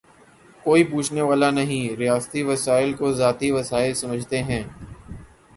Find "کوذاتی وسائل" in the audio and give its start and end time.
2.93-3.93